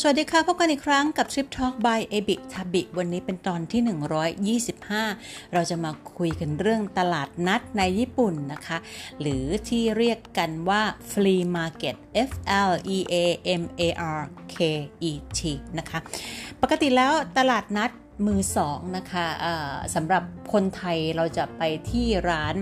[0.00, 8.78] สวัสดีค่ะ พบกันอีกครั้งกับ Trip Talk by a b i t a b i วันนี้เป็นตอนที่ 125 เราจะมาคุยกันเรื่องตลาดนัดในญี่ปุ่นนะคะ
[9.20, 11.96] หรือที่เรียกกันว่า Flea Market
[12.28, 12.30] F
[12.70, 13.14] L E A
[13.60, 13.82] M A
[14.18, 14.20] R
[14.54, 14.56] K
[15.10, 15.40] E T
[15.78, 15.98] นะคะ
[16.62, 17.90] ปกติแล้วตลาดนัด
[18.26, 19.26] มือสองนะคะ
[19.94, 20.22] สำหรับ
[20.52, 22.54] คนไทยเราจะไปที่ร้าน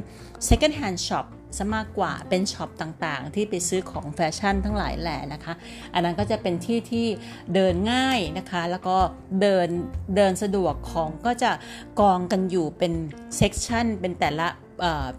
[0.48, 1.26] Second Hand Shop
[1.56, 5.54] ซะมากกว่าเป็นช็อปต่างๆ ที่ไปซื้อของแฟชั่นทั้งหลายแหละนะคะ
[5.94, 7.06] อันนั้นก็จะเป็นที่ที่
[7.54, 8.96] เดินง่ายนะคะ แล้วก็
[9.40, 9.68] เดิน
[10.16, 11.50] เดินสะดวกของก็จะ
[12.00, 12.92] กองกันอยู่เป็น
[13.36, 14.46] เซกชันเป็นแต่ละ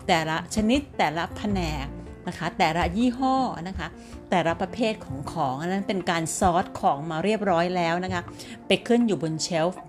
[0.08, 1.88] แต่ละชนิดแต่ละแผนก
[2.28, 3.36] นะคะแต่ละยี่ห้อ
[3.68, 3.88] นะคะ
[4.30, 8.22] แต่ละประเภทของของอันนั้นเป็นการซอสของมาเรียบร้อยแล้วนะคะ
[8.68, 9.82] ไปขึ้นอยู่บนเชลฟ์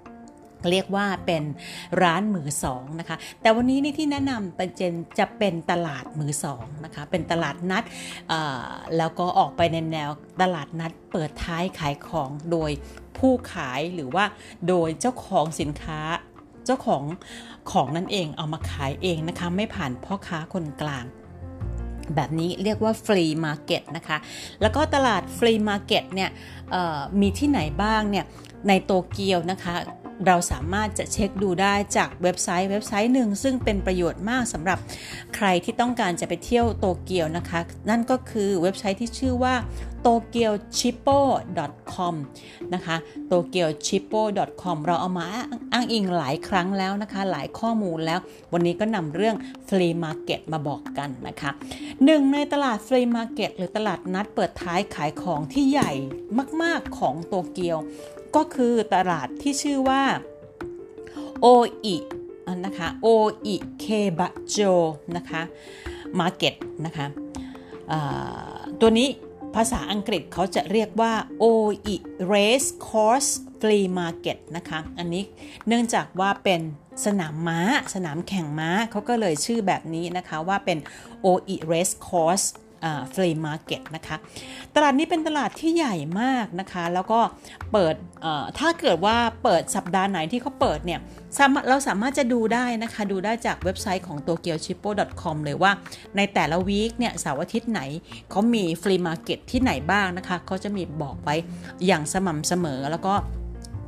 [0.70, 1.42] เรียกว่าเป็น
[2.02, 7.84] ร้านมือสองนะคะ แต่วันนี้นี่ที่แนะนำเป็นเจนจะเป็นตลาดมือสองนะคะ เป็นตลาดนัด
[8.96, 10.10] แล้วก็ออกไปในแนว
[10.42, 12.70] ตลาดนัดเปิดท้ายขายของโดย
[13.18, 14.24] ผู้ขายหรือว่า
[14.68, 16.00] โดยเจ้าของสินค้า
[16.66, 17.02] เจ้าของ
[17.70, 21.04] ของนั่นเองเอามาขายเองนะคะ ไม่ผ่านพ่อค้าคนกลาง
[22.14, 24.18] แบบนี้เรียกว่า flea market นะคะ
[24.60, 26.30] แล้วก็ตลาด flea market เนี่ย
[27.20, 28.24] มีที่ไหนบ้างเนี่ย
[28.68, 29.74] ในโตเกียวนะคะ
[30.26, 34.78] เราสามารถจะเช็คดูได้จากเว็บไซต์เว็บไซต์หนึ่งซึ่งเป็นประโยชน์มากสำหรับ
[35.36, 39.54] ใครที่ต้องการจะไปเที่ยวโตเกียวนะคะ นั่นก็คือเว็บไซต์ที่ชื่อว่า
[40.06, 42.14] tokyochippo.com
[42.74, 42.96] นะคะ
[43.30, 45.26] tokyochippo.com เราเอามา
[45.72, 48.18] อ้างอิงหลายครั้งแล้วนะคะ หลายข้อมูลแล้ว
[48.52, 49.36] วันนี้ก็นำเรื่อง
[49.68, 51.50] flea market มาบอกกันนะคะ
[52.04, 55.92] หนึ่งในตลาด flea market หรือตลาดนัดเปิดท้ายขายของที่ใหญ่
[56.62, 57.78] มาก ๆของโตเกียว
[58.36, 60.02] ก็คือตลาดที่ชื่อว่า
[61.40, 61.96] 大井
[62.66, 63.86] นะคะ 大井
[64.18, 64.58] 競馬場
[65.16, 65.42] นะคะ
[66.18, 66.54] market
[66.86, 67.06] นะคะ
[68.80, 69.08] ตัวนี้
[69.54, 71.96] ภาษาอังกฤษเขาจะเรียกว่า Oi
[72.32, 73.30] Race Course
[73.60, 75.24] Flea Market นะคะ อันนี้
[75.66, 76.60] เนื่องจากว่าเป็น
[77.06, 77.60] สนามม้า
[77.94, 80.78] สนามแข่งม้าเขาก็เลยชื่อแบบนี้นะคะว่าเป็น
[81.24, 82.46] OE Race Course
[83.14, 84.16] ฟรีมาร์เก็ตนะคะ
[84.74, 87.20] ตลาดนี้เป็นตลาดที่ใหญ่มากนะคะ แล้วก็
[87.72, 87.94] เปิด
[88.58, 91.00] ถ้าเกิดว่าเปิดสัปดาห์ไหนที่เขาเปิดเนี่ย
[91.68, 95.72] เราสามารถจะดูได้นะคะ ดูได้จากเว็บไซต์ของ tokyocheapo.com เลยว่า
[96.16, 97.80] ในแต่ละ week เนี่ยเสาร์อาทิตย์ไหน
[98.30, 101.36] เขามี flea market ที่ไหนบ้างนะคะเขาจะมีบอกไว้
[101.86, 103.14] อย่างสม่ำเสมอแล้วก็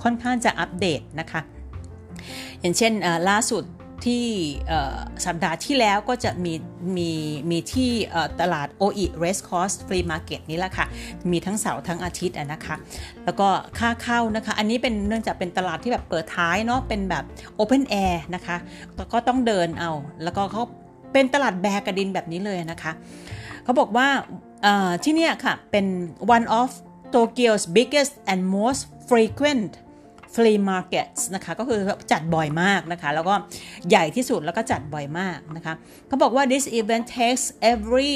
[0.03, 1.41] ค่อนข้างจะอัปเดตนะคะ
[2.61, 2.93] อย่างเช่น
[3.29, 3.65] ล่าสุด
[4.07, 4.25] ที่
[5.27, 6.55] สัปดาห์ที่แล้วก็จะมี
[6.97, 7.11] มี
[7.51, 7.91] มีที่
[8.41, 10.87] ตลาด Oi Race Course Flea Market นี่แหละค่ะ
[11.31, 12.77] มีทั้งเสาร์ทั้งอาทิตย์นะคะ
[13.25, 17.25] แล้วก็ค่าเข้านะคะ อันนี้เป็นเนื่องจากเป็นตลาดที่แบบเปิดท้ายเนาะ เป็นแบบ
[17.59, 18.57] Open Air นะคะ
[19.13, 19.91] ก็ต้องเดินเอา
[20.23, 20.63] แล้วก็เขา
[21.13, 22.93] เป็นตลาดแบกระดินแบบนี้เลยนะคะ
[23.65, 24.09] เขาบอกว่า
[25.05, 25.87] ที่นี่ค่ะ เป็น
[26.37, 26.71] one of
[27.15, 29.71] Tokyo's biggest and most frequent
[30.35, 31.81] flea markets นะคะก็คือ
[32.13, 33.35] จัดบ่อยมากนะคะ แล้วก็
[33.89, 35.75] ใหญ่ที่สุดแล้วก็จัดบ่อยมากนะคะ
[36.09, 38.15] เขาบอกว่า this event takes every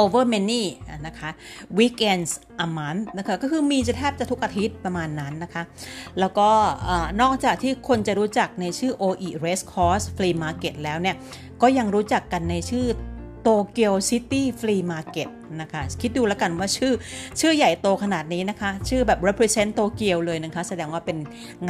[0.00, 0.64] over many
[1.06, 1.30] นะคะ
[1.78, 2.32] weekends
[2.64, 5.62] a month นะคะก็คือมีจะแทบจะทุกอาทิตย์ประมาณนั้นนะคะ
[6.20, 6.48] แล้วก็
[7.22, 11.16] นอกจากที่คนจะรู้จักในชื่อ Oi Race Course Flea Market แล้วเนี่ย
[11.62, 12.86] ก็ยังรู้จักกันในชื่อ
[13.42, 15.28] Tokyo City Flea Market
[15.60, 16.92] นะคะ คิดดูแล้วกันว่าชื่อ
[17.40, 21.18] ชื่อใหญ่โตขนาดนี้นะคะ ชื่อแบบ represent โตเกียวเลยนะคะ แสดงว่าเป็น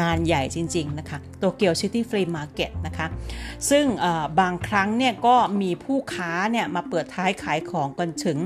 [0.00, 3.06] งานใหญ่จริง ๆ นะคะ Tokyo City Flea Market นะคะ
[3.70, 3.84] ซึ่ง
[4.40, 8.38] บางครั้งเนี่ยก็มีผู้ค้าเนี่ยมาเปิดท้ายขายของกันถึง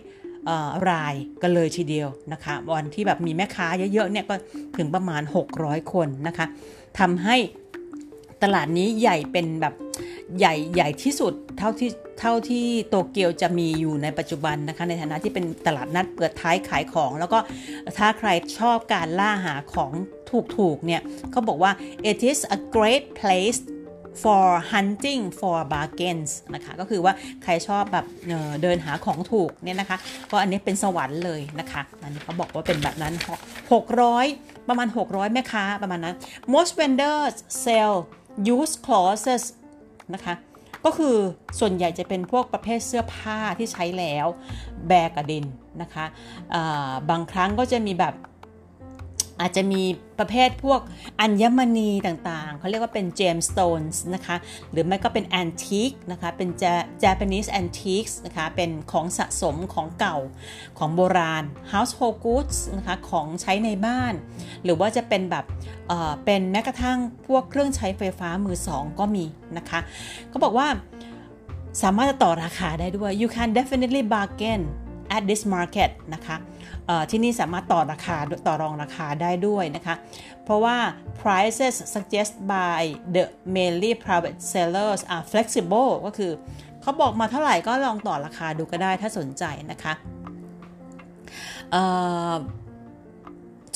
[0.00, 4.34] 600รายกันเลยทีเดียวนะคะวันที่แบบมีแม่ค้าเยอะๆเนี่ยก็
[4.76, 5.22] ถึงประมาณ
[5.56, 6.46] 600 คนนะคะ
[6.98, 7.36] ทำให้
[8.42, 9.74] ตลาดนี้ใหญ่เป็นแบบ
[10.38, 17.38] ใหญ่ใหญ่ที่สุดเท่าที่เท่าที่โตเกียวจะมีอยู่ในปัจจุบันนะคะในฐานะที่เป็นตลาดนัดเปิดท้ายขายของ แล้วก็
[17.98, 19.92] ถ้าใครชอบการล่าหาของ
[20.56, 21.72] ถูกๆเนี่ยเขาบอกว่า
[22.10, 23.60] it is a great place
[24.22, 27.12] for hunting for bargains นะคะก็คือว่า
[27.42, 29.98] ใครชอบแบบเเดินหาของถูกเนี่ยนะคะ
[30.30, 33.14] ก็อันนี้เป็นสวรรค์เลยนะคะ อันนี้เขาบอกว่าเป็นแบบนั้น
[33.90, 36.14] 600 ประมาณ 600 แม่ค้าประมาณนั้น
[36.54, 37.34] most vendors
[37.64, 37.94] sell
[38.54, 39.44] used clothes
[40.14, 40.34] นะคะ
[40.84, 41.16] ก็คือ
[41.58, 44.26] ส่วนใหญ่จะเป็นพวกประเภทเสื้อผ้าที่ใช้แล้ว
[44.88, 45.44] แบกระดิน
[45.82, 46.04] นะคะ
[47.10, 48.14] บางครั้งก็จะมีแบบ
[49.40, 49.82] อาจจะมี
[50.18, 50.80] ประเภทพวก
[51.20, 54.36] อัญมณีต่างๆ เขาเรียกว่าเป็นเจมสโตนส์นะคะ
[54.70, 56.48] หรือไม่ก็เป็นแอนทิกนะคะ เป็น
[57.04, 60.18] Japanese antiques นะคะ เป็นของสะสมของเก่า
[60.78, 64.14] ของโบราณ household goods นะคะ ของใช้ในบ้าน
[64.64, 65.44] หรือว่าจะเป็นแบบ
[65.88, 69.24] เเป็นแม้กระทั่งพวกเครื่องใช้ไฟฟ้ามือสองก็มี
[69.56, 69.80] นะคะ
[70.28, 70.68] เขาบอกว่า
[71.82, 74.62] สามารถจะต่อราคาได้ด้วย you can definitely bargain
[75.16, 76.36] at this market นะคะ
[77.10, 78.16] ที่นี่สามารถต่อราคา
[78.46, 79.94] ต่อรองราคาได้ด้วยนะคะ
[80.44, 80.76] เพราะว่า
[81.20, 82.82] prices suggest by
[83.14, 83.24] the
[83.54, 86.32] mainly private sellers are flexible ก็คือ
[86.82, 89.92] เขาบอกมาเท่าไหร่ก็ลองต่อราคาดูก็ได้ถ้าสนใจนะคะ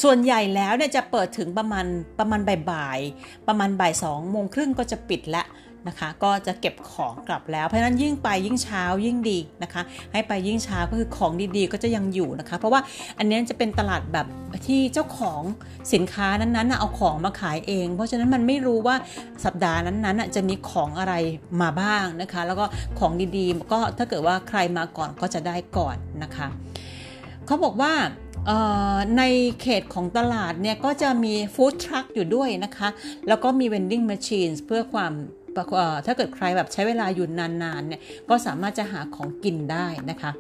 [0.03, 1.87] ส่วนใหญ่แล้วเนี่ยจะเปิดถึงประมาณ
[2.19, 2.41] ประมาณ
[2.71, 5.47] บ่ายๆประมาณบ่ายสองโมงครึ่งก็จะปิดแล้ว
[5.89, 9.83] นะคะ ก็จะเก็บของกลับแล้วเพราะฉะนั้นยิ่งไปยิ่งเช้ายิ่งดีนะคะ
[10.13, 12.81] ให้ไปยิ่งเช้าก็คือของดีๆ ก็จะยังอยู่นะคะ เพราะว่า
[13.19, 14.27] อันนี้จะเป็นตลาดแบบ
[14.67, 15.43] ที่เจ้าของ
[15.93, 18.97] สินค้านั้นๆเอาของมาขายเอง เพราะฉะนั้นมันไม่รู้ว่า
[19.45, 21.15] สัปดาห์นั้นๆจะมีของอะไร
[21.63, 22.65] มาบ้างนะคะ แล้วก็
[22.99, 26.49] ของดีๆ ก็ถ้าเกิดว่าใครมาก่อนก็จะได้ก่อนนะคะ
[27.47, 27.93] เขาบอกว่า
[29.19, 29.23] ใน
[29.61, 32.89] เขตของตลาดเนี่ยก็จะมี food truck อยู่ด้วยนะคะ
[33.29, 35.13] แล้วก็มี vending machine เพื่อความ
[36.07, 40.33] ถ้าเกิดใครแบบใช้เวลาอยู่นานๆเนี่ยก็สามารถจะหาของกินได้นะคะ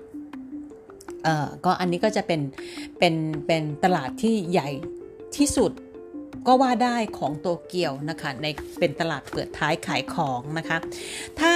[1.24, 2.40] เอ่อก็อันนี้ก็จะเป็น
[2.98, 3.14] เป็น
[3.46, 4.68] เป็นตลาดที่ใหญ่
[5.36, 5.72] ที่สุด
[6.48, 8.46] ก็ว่าได้ของโตเกียวนะคะใน
[8.80, 10.78] เป็นตลาดเปิดท้ายขายของนะคะ
[11.40, 11.54] ถ้า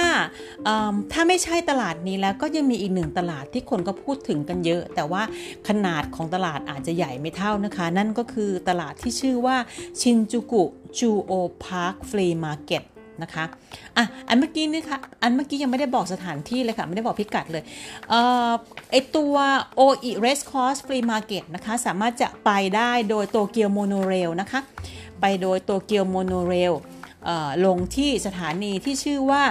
[1.11, 5.23] ถ้าไม่ใช่ตลาดนี้แล้วก็ยังมีอีกหนึ่งตลาดที่คนก็พูดถึงกันเยอะ แต่ว่า
[5.67, 9.57] ขนาดของตลาดอาจจะใหญ่ไม่เท่านะคะ นั่นก็คือตลาดที่ชื่อว่า
[10.01, 10.63] ชินจูกุ
[10.99, 11.33] จูโอ
[11.63, 12.83] Park Flea Market
[13.23, 13.45] นะคะ
[13.97, 17.63] อะอันเมื่อกี้นี่ค่ะอันเมื่อกี้ยังไม่ได้บอกสถานที่เลยค่ะ ไม่ได้บอกพิกัดเลย
[18.09, 18.51] เอ่อ
[18.91, 19.35] ไอตัว
[19.79, 24.59] Oi Race Course Flea Market นะคะ สามารถจะไปได้โดยโตเกียวโมโนเรลนะคะ
[25.21, 26.73] ไปโดยโตเกียวโมโนเรล
[27.65, 29.43] ลงที่สถานีที่ชื่อว่า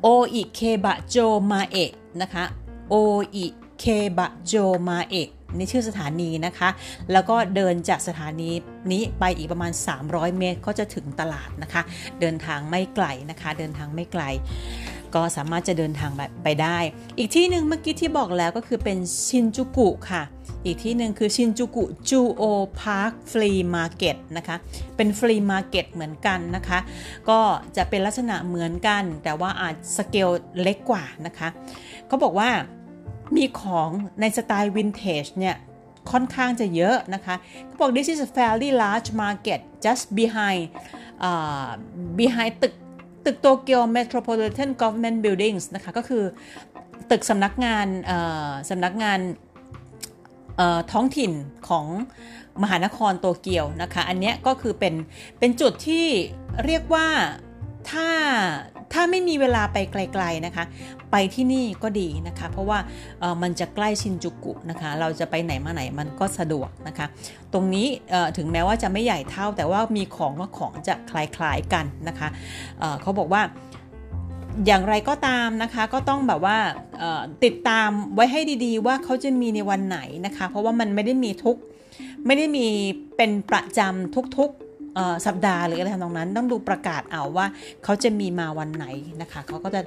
[0.00, 1.16] โออิเคบะโจ
[1.50, 1.92] มาเอะ
[2.22, 2.44] นะคะ
[2.88, 2.94] โอ
[3.34, 3.46] อิ
[3.78, 3.84] เค
[4.18, 4.54] บะโจ
[4.88, 6.68] มาเอะ ในชื่อสถานีนะคะ
[7.12, 8.50] แล้วก็เดินจากสถานี
[8.92, 9.72] นี้ไปอีกประมาณ
[10.04, 11.82] 300 เมตรก็จะถึงตลาดนะคะ
[12.20, 14.22] เดินทางไม่ไกลนะคะ เดินทางไม่ไกล
[15.14, 16.10] ก็สามารถจะเดินทาง
[16.44, 16.78] ไปได้
[17.18, 20.22] อีกที่หนึ่งเมื่อกี้ที่บอกแล้วก็คือเป็นชินจูกุค่ะ
[20.64, 22.42] อีกที่หนึ่งคือชินจูกุจูโอ
[22.80, 24.56] Park Flea Market นะคะ
[24.96, 26.78] เป็น flea market เหมือนกันนะคะ
[27.28, 27.40] ก็
[27.76, 30.28] จะเป็นลักษณะเหมือนกัน แต่ว่าอาจสเกล
[30.62, 31.48] เล็กกว่านะคะ
[32.06, 32.50] เขาบอกว่า
[33.36, 33.88] มีของ
[34.20, 35.56] ในสไตล์วินเทจเนี่ย
[36.10, 37.34] ค่อนข้างจะเยอะนะคะ
[37.66, 40.62] เขาบอก this is a fairly large market just behind
[41.28, 41.70] uh,
[42.18, 42.74] behind ตึก
[43.24, 46.24] ตึกโตเกียว Metropolitan Government Buildings นะคะก็คือ
[47.10, 47.86] ตึกสำนักงาน
[48.70, 49.20] สำนักงาน
[50.92, 51.32] ท้องถิ่น
[51.68, 51.86] ของ
[52.62, 54.94] มหานครโตเกียวนะคะ อันนี้ก็คือเป็น
[55.38, 56.06] เป็นจุดที่
[56.64, 57.08] เรียกว่า
[57.90, 58.08] ถ้า
[58.92, 60.64] ถ้าไม่มีเวลาไปไกล ๆนะคะ
[61.10, 62.78] ไปที่นี่ก็ดีนะคะ เพราะว่า
[63.42, 67.06] มันจะใกล้ชินจูกุนะคะ เราจะไปไหนมาไหนมันก็สะดวกนะคะ
[67.52, 67.86] ตรงนี้
[68.36, 72.28] ถึงแม้ว่าจะไม่ใหญ่เท่า แต่ว่ามีของว่าของจะคล้ายๆกันนะคะ
[73.02, 73.42] เขาบอกว่า
[74.66, 76.56] อย่างไรก็ตามนะคะก็ต้องแบบว่า
[77.44, 81.56] ติดตามไว้ให้ดีๆ ว่าเขาจะมีในวันไหนนะคะ เพราะว่ามันไม่ได้มีทุก
[82.26, 82.66] ไม่ได้มี
[83.16, 84.50] เป็นประจำทุก
[85.26, 87.46] สัปดาห์หรืออะไรทำตรงนั้น ต้องดูประกาศเอาว่า
[87.84, 88.86] เขาจะมีมาวันไหน
[89.20, 89.80] นะคะเขาก็จะ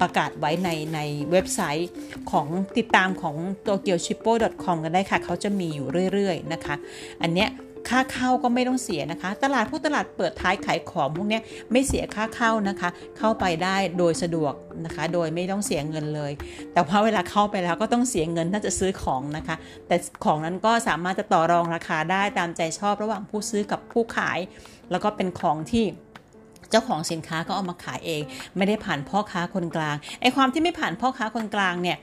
[0.00, 1.00] ประกาศไว้ในใน
[1.30, 1.90] เว็บไซต์
[2.30, 3.36] ของติดตามของ
[3.66, 6.74] tokyoshippo.com กันได้ค่ะ เขาจะมีอยู่เรื่อยๆนะคะ
[7.22, 7.48] อันเนี้ย
[7.88, 11.40] ค่าเข้าก็ไม่ต้องเสียนะคะ ตลาดผู้ตลาดเปิดท้ายขายของพวกนี้
[11.72, 12.88] ไม่เสียค่าเข้านะคะ
[13.18, 14.54] เข้าไปได้โดยสะดวก
[14.84, 16.32] นะคะ โดยไม่ต้องเสียเงินเลย
[16.72, 19.56] แต่ว่าเวลาเข้าไปแล้วก็ต้องเสียเงินถ้าจะซื้อของนะคะ
[19.88, 24.38] แต่ของนั้นก็สามารถจะต่อรองราคาได้ตามใจชอบระหว่างผู้ซื้อกับผู้ขาย
[24.90, 25.84] แล้วก็เป็นของที่
[26.70, 28.22] เจ้าของสินค้าก็เอามาขายเอง
[28.56, 31.96] ไม่ได้ผ่านพ่อค้าคนกลางไอ้ความที่ไม่ผ่านพ่อค้าคนกลางเนี่ย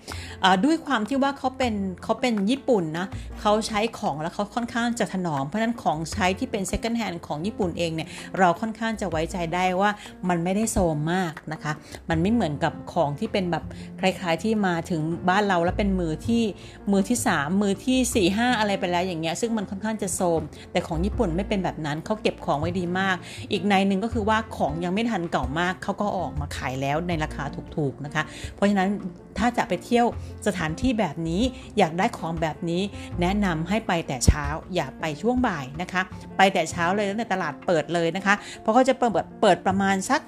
[0.65, 3.07] ด้วยความที่ว่าเขาเป็นเขาเป็นญี่ปุ่นนะ
[3.41, 8.07] เขาใช้ของแล้วเขาค่อนข้างจะถนอมเพราะนั้นของใช้ที่เป็น second hand ของญี่ปุ่นเองเนี่ย
[8.39, 9.89] เราค่อนข้างจะไว้ใจได้ว่า
[10.29, 11.73] มันไม่ได้โซมมากนะคะ
[12.09, 13.63] มันไม่เหมือนกับของที่เป็นแบบ
[13.99, 16.43] คล้ายๆที่มาถึงบ้านเราแล้วเป็นมือที่
[16.91, 20.41] มือที่ 3 มือที่ 4 5 อะไรไปแล้วอย่างเงี้ยซึ่งมันค่อนข้างจะโซม
[20.71, 23.15] แต่ของญี่ปุ่นไม่เป็นแบบนั้นเขาเก็บของไว้ดีมาก
[23.51, 27.43] อีกในหนึ่งก็คือว่าของยังไม่ทันเก่ามากเขาก็ออกมาขายแล้วในราคา
[27.75, 28.23] ถูกๆนะคะ
[28.55, 28.89] เพราะฉะนั้น
[29.37, 30.05] ถ้าจะไปเที่ยว
[30.47, 31.41] สถานที่แบบนี้
[31.77, 32.81] อยากได้ของแบบนี้
[33.21, 34.45] แนะนำให้ไปแต่เช้า
[34.75, 36.01] อย่าไปช่วงบ่ายนะคะ
[36.37, 40.21] ไปแต่เช้าเลยตั้งแต่ตลาดเปิดเลยนะคะ เพราะเขาจะเปิดเปิดประมาณสัก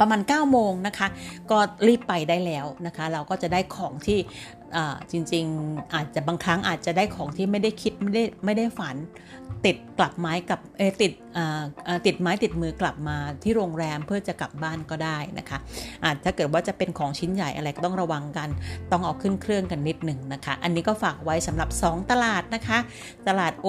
[0.00, 1.08] ประมาณ 9 โมงนะคะ
[1.50, 4.18] ก็รีบไปได้แล้วนะคะ เราก็จะได้ของที่
[5.10, 8.96] จริงๆ อาจจะบางครั้งอาจจะได้ของที่ไม่ได้คิดไม่ได้ไม่ได้ฝัน
[9.64, 11.12] ติดกลับไม้กับเอติด
[12.06, 15.58] ติดไม้ติดมือกลับมาที่โรงแรมเพื่อจะกลับบ้านก็ได้นะคะ
[16.04, 18.48] อาจถ้าเกิดว่าจะเป็นของชิ้นใหญ่อะไรก็ต้องระวังกัน
[18.92, 22.78] ต้องเอาขึ้นเครื่องกันนิดหนึ่งนะคะ อันนี้ก็ฝากไว้สำหรับ 2 ตลาดนะคะ
[23.28, 23.68] ตลาดโอ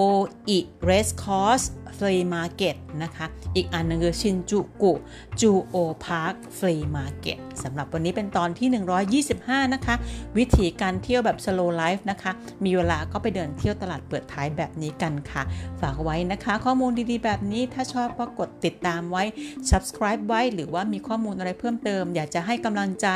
[0.50, 1.62] อิ Race Course
[1.98, 3.26] Flea Market นะคะ
[3.56, 4.94] อีกอันนึงคือชินจูกุ
[5.42, 9.96] จูโอ Park Flea Market สำหรับวันนี้เป็นตอนที่ 125 นะคะ
[10.38, 12.32] วิธีการเที่ยวแบบ slow life นะคะ
[12.66, 15.44] มีเวลาก็ไปเดินเที่ยวตลาดเปิดท้ายแบบนี้กันค่ะ
[15.82, 19.24] ฝากไว้นะคะ ข้อมูลดีๆ แบบนี้ถ้าชอบก็กดติดตามไว้
[19.70, 23.08] subscribe ไว้ หรือว่ามีข้อมูลอะไรเพิ่มเติม อยากจะให้กำลังใจ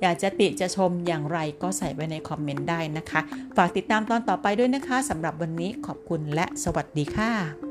[0.00, 3.20] อยากจะติจะชมอย่างไรก็ใส่ไว้ใน comment ได้นะคะ
[3.56, 7.67] ฝากติดตามตอนต่อไปด้วยนะคะสำหรับวันนี้ขอบคุณและสวัสดีค่ะ